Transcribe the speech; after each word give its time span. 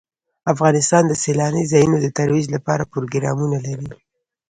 افغانستان 0.53 1.03
د 1.07 1.13
سیلاني 1.23 1.63
ځایونو 1.71 1.97
د 2.01 2.07
ترویج 2.17 2.45
لپاره 2.55 2.89
پروګرامونه 2.93 3.57
لري. 3.67 3.89